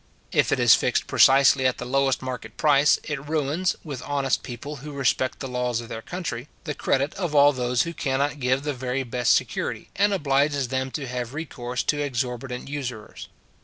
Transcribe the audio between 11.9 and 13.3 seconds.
exorbitant usurers.